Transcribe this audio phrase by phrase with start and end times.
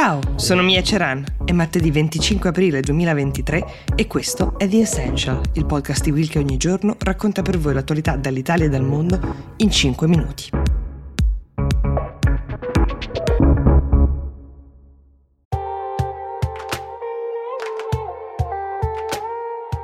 [0.00, 3.64] Ciao, sono Mia Ceran, è martedì 25 aprile 2023
[3.96, 7.74] e questo è The Essential, il podcast di Will che ogni giorno racconta per voi
[7.74, 9.18] l'attualità dall'Italia e dal mondo
[9.56, 10.50] in 5 minuti.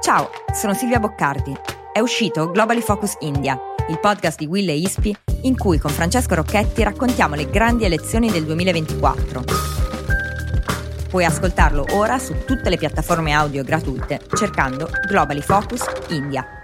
[0.00, 1.52] Ciao, sono Silvia Boccardi.
[1.92, 3.58] È uscito Globally Focus India,
[3.88, 8.30] il podcast di Will e Ispi in cui con Francesco Rocchetti raccontiamo le grandi elezioni
[8.30, 9.73] del 2024
[11.14, 16.63] Puoi ascoltarlo ora su tutte le piattaforme audio gratuite cercando Globally Focus India.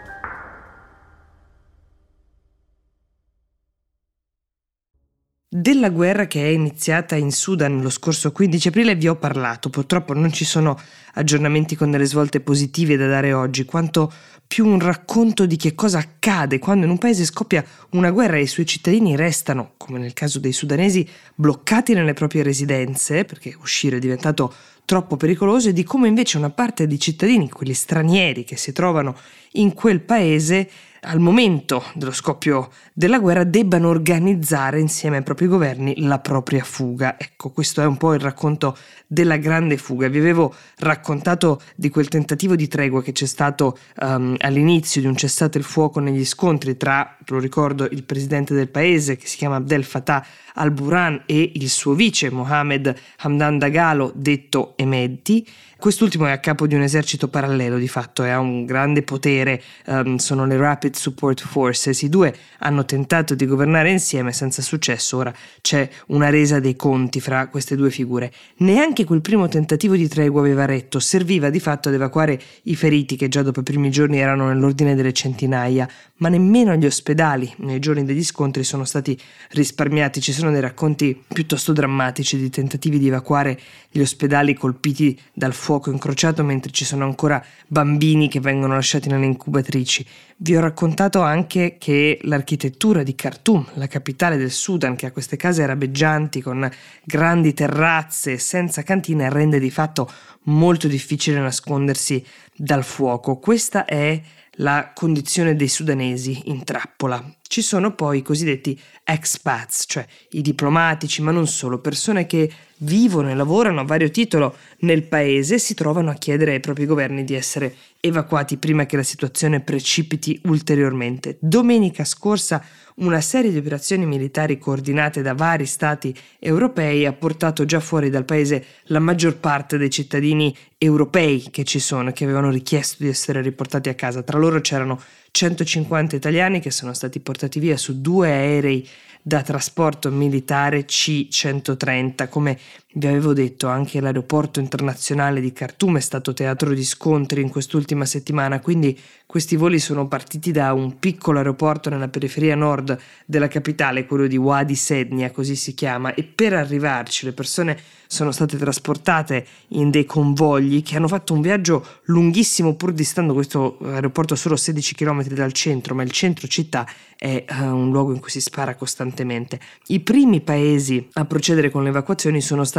[5.52, 10.12] Della guerra che è iniziata in Sudan lo scorso 15 aprile vi ho parlato, purtroppo
[10.12, 10.78] non ci sono
[11.14, 14.12] aggiornamenti con delle svolte positive da dare oggi, quanto
[14.46, 18.42] più un racconto di che cosa accade quando in un paese scoppia una guerra e
[18.42, 21.04] i suoi cittadini restano, come nel caso dei sudanesi,
[21.34, 26.50] bloccati nelle proprie residenze, perché uscire è diventato troppo pericoloso, e di come invece una
[26.50, 29.16] parte dei cittadini, quelli stranieri che si trovano
[29.54, 30.70] in quel paese,
[31.02, 37.16] al momento dello scoppio della guerra debbano organizzare insieme ai propri governi la propria fuga.
[37.18, 40.08] Ecco, questo è un po' il racconto della grande fuga.
[40.08, 45.16] Vi avevo raccontato di quel tentativo di tregua che c'è stato um, all'inizio di un
[45.16, 49.56] cessate il fuoco negli scontri tra, lo ricordo, il presidente del paese che si chiama
[49.56, 55.46] Abdel Fattah al-Buran e il suo vice Mohamed Hamdan Dagalo, detto Emedi.
[55.80, 59.62] Quest'ultimo è a capo di un esercito parallelo di fatto e ha un grande potere,
[59.86, 62.02] um, sono le Rapid Support Forces.
[62.02, 67.18] I due hanno tentato di governare insieme senza successo, ora c'è una resa dei conti
[67.18, 68.30] fra queste due figure.
[68.58, 73.16] Neanche quel primo tentativo di tregua aveva retto, serviva di fatto ad evacuare i feriti
[73.16, 75.88] che già dopo i primi giorni erano nell'ordine delle centinaia,
[76.20, 79.18] ma nemmeno gli ospedali nei giorni degli scontri sono stati
[79.50, 80.20] risparmiati.
[80.20, 83.58] Ci sono dei racconti piuttosto drammatici di tentativi di evacuare
[83.90, 89.26] gli ospedali colpiti dal fuoco incrociato mentre ci sono ancora bambini che vengono lasciati nelle
[89.26, 90.06] incubatrici.
[90.36, 95.36] Vi ho raccontato anche che l'architettura di Khartoum, la capitale del Sudan, che ha queste
[95.36, 96.70] case arabeggianti con
[97.04, 100.10] grandi terrazze senza cantine, rende di fatto
[100.44, 102.24] molto difficile nascondersi
[102.54, 103.38] dal fuoco.
[103.38, 104.20] Questa è
[104.54, 107.22] la condizione dei sudanesi in trappola.
[107.50, 112.48] Ci sono poi i cosiddetti expats, cioè i diplomatici, ma non solo, persone che
[112.82, 116.86] vivono e lavorano a vario titolo nel paese e si trovano a chiedere ai propri
[116.86, 121.38] governi di essere evacuati prima che la situazione precipiti ulteriormente.
[121.40, 122.64] Domenica scorsa
[123.00, 128.24] una serie di operazioni militari coordinate da vari stati europei ha portato già fuori dal
[128.24, 133.40] paese la maggior parte dei cittadini europei che ci sono, che avevano richiesto di essere
[133.42, 134.22] riportati a casa.
[134.22, 135.00] Tra loro c'erano
[135.30, 138.86] 150 italiani che sono stati portati via su due aerei
[139.22, 142.28] da trasporto militare C-130.
[142.28, 142.58] Come
[142.94, 148.04] vi avevo detto, anche l'aeroporto internazionale di Khartoum è stato teatro di scontri in quest'ultima
[148.04, 154.06] settimana, quindi questi voli sono partiti da un piccolo aeroporto nella periferia nord della capitale,
[154.06, 159.46] quello di Wadi Sednia, così si chiama, e per arrivarci le persone sono state trasportate
[159.68, 164.96] in dei convogli che hanno fatto un viaggio lunghissimo pur distando questo aeroporto solo 16
[164.96, 166.84] km dal centro, ma il centro città
[167.16, 169.60] è uh, un luogo in cui si spara costantemente.
[169.88, 172.78] I primi paesi a procedere con le evacuazioni sono stati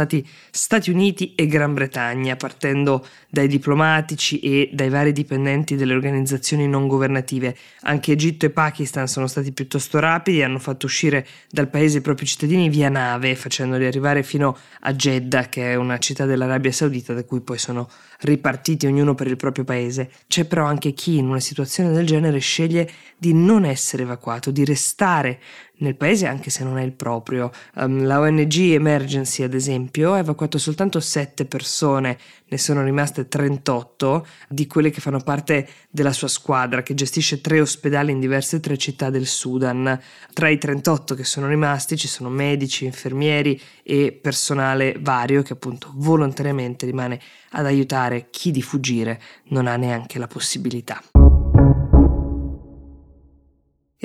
[0.50, 6.86] Stati Uniti e Gran Bretagna, partendo dai diplomatici e dai vari dipendenti delle organizzazioni non
[6.86, 7.56] governative.
[7.82, 12.02] Anche Egitto e Pakistan sono stati piuttosto rapidi e hanno fatto uscire dal paese i
[12.02, 17.14] propri cittadini via nave, facendoli arrivare fino a Jeddah, che è una città dell'Arabia Saudita
[17.14, 17.88] da cui poi sono
[18.20, 20.10] ripartiti ognuno per il proprio paese.
[20.28, 24.64] C'è però anche chi in una situazione del genere sceglie di non essere evacuato, di
[24.64, 25.40] restare
[25.82, 27.50] nel paese anche se non è il proprio.
[27.74, 32.16] Um, la ONG Emergency, ad esempio, ha evacuato soltanto 7 persone,
[32.48, 37.60] ne sono rimaste 38 di quelle che fanno parte della sua squadra, che gestisce tre
[37.60, 40.00] ospedali in diverse tre città del Sudan.
[40.32, 45.90] Tra i 38 che sono rimasti ci sono medici, infermieri e personale vario che appunto
[45.94, 47.20] volontariamente rimane
[47.50, 51.02] ad aiutare chi di fuggire non ha neanche la possibilità.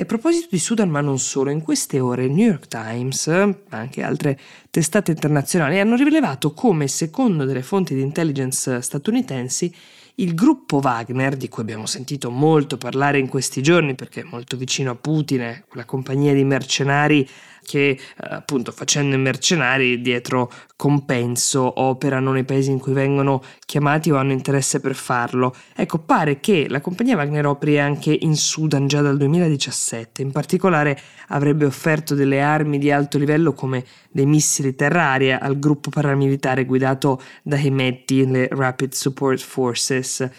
[0.00, 3.26] E a proposito di Sudan, ma non solo, in queste ore il New York Times,
[3.26, 4.38] ma anche altre
[4.70, 9.74] testate internazionali, hanno rivelato come, secondo delle fonti di intelligence statunitensi,
[10.20, 14.56] il gruppo Wagner, di cui abbiamo sentito molto parlare in questi giorni perché è molto
[14.56, 17.28] vicino a Putin, quella compagnia di mercenari
[17.68, 24.10] che eh, appunto facendo i mercenari dietro compenso operano nei paesi in cui vengono chiamati
[24.10, 25.54] o hanno interesse per farlo.
[25.76, 30.98] Ecco, pare che la compagnia Wagner operi anche in Sudan già dal 2017, in particolare
[31.28, 37.20] avrebbe offerto delle armi di alto livello come dei missili terra-aria al gruppo paramilitare guidato
[37.42, 40.30] da Hemeti, le Rapid Support Forces.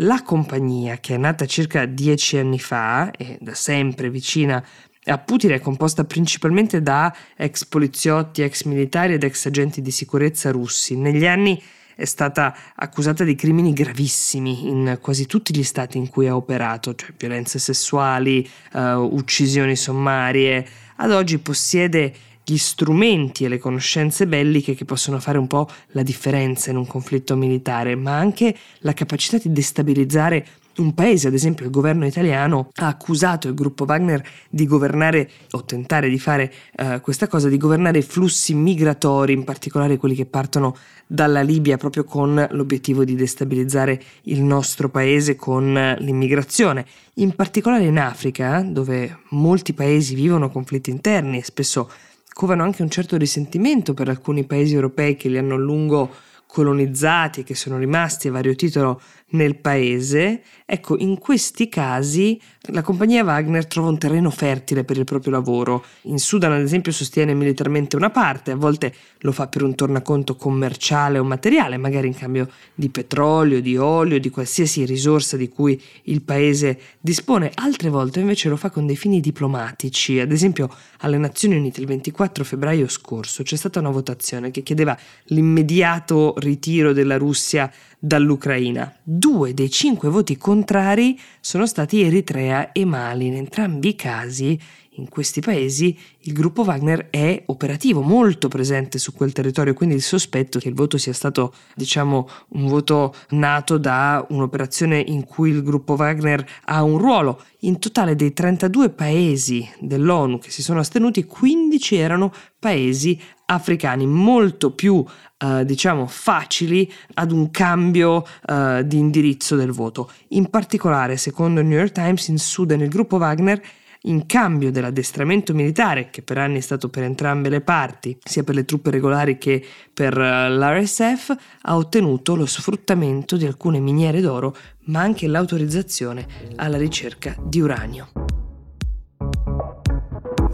[0.00, 4.62] La compagnia, che è nata circa dieci anni fa e da sempre vicina
[5.06, 10.50] a Putin, è composta principalmente da ex poliziotti, ex militari ed ex agenti di sicurezza
[10.50, 10.96] russi.
[10.96, 11.60] Negli anni
[11.94, 16.94] è stata accusata di crimini gravissimi in quasi tutti gli stati in cui ha operato,
[16.94, 20.66] cioè violenze sessuali, uh, uccisioni sommarie.
[20.96, 22.12] Ad oggi possiede
[22.44, 26.86] gli strumenti e le conoscenze belliche che possono fare un po' la differenza in un
[26.86, 32.70] conflitto militare, ma anche la capacità di destabilizzare un paese, ad esempio il governo italiano,
[32.74, 37.56] ha accusato il gruppo Wagner di governare o tentare di fare uh, questa cosa, di
[37.56, 40.76] governare flussi migratori, in particolare quelli che partono
[41.06, 46.84] dalla Libia, proprio con l'obiettivo di destabilizzare il nostro paese con l'immigrazione.
[47.14, 51.90] In particolare in Africa, dove molti paesi vivono conflitti interni e spesso
[52.32, 56.10] covano anche un certo risentimento per alcuni paesi europei che li hanno a lungo
[56.46, 62.40] colonizzati e che sono rimasti a vario titolo nel paese, ecco, in questi casi
[62.70, 65.84] la compagnia Wagner trova un terreno fertile per il proprio lavoro.
[66.02, 70.36] In Sudan, ad esempio, sostiene militarmente una parte, a volte lo fa per un tornaconto
[70.36, 75.80] commerciale o materiale, magari in cambio di petrolio, di olio, di qualsiasi risorsa di cui
[76.04, 80.20] il paese dispone, altre volte invece lo fa con dei fini diplomatici.
[80.20, 80.68] Ad esempio,
[80.98, 84.96] alle Nazioni Unite il 24 febbraio scorso c'è stata una votazione che chiedeva
[85.26, 88.94] l'immediato ritiro della Russia dall'Ucraina.
[89.02, 93.26] Due dei cinque voti contrari sono stati Eritrea e Mali.
[93.26, 94.58] In entrambi i casi
[94.98, 100.02] in questi paesi il gruppo Wagner è operativo, molto presente su quel territorio, quindi il
[100.02, 105.62] sospetto che il voto sia stato, diciamo, un voto nato da un'operazione in cui il
[105.62, 107.42] gruppo Wagner ha un ruolo.
[107.60, 114.72] In totale dei 32 paesi dell'ONU che si sono astenuti, 15 erano paesi africani, molto
[114.72, 115.04] più
[115.38, 120.10] eh, diciamo facili ad un cambio eh, di indirizzo del voto.
[120.28, 123.60] In particolare, secondo il New York Times, in Sudan il gruppo Wagner
[124.06, 128.54] in cambio dell'addestramento militare che per anni è stato per entrambe le parti, sia per
[128.54, 134.56] le truppe regolari che per eh, l'RSF, ha ottenuto lo sfruttamento di alcune miniere d'oro,
[134.86, 136.26] ma anche l'autorizzazione
[136.56, 138.25] alla ricerca di uranio.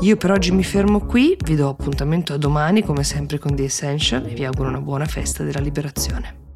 [0.02, 3.62] Io per oggi mi fermo qui, vi do appuntamento a domani come sempre con The
[3.62, 6.51] Essential e vi auguro una buona festa della liberazione.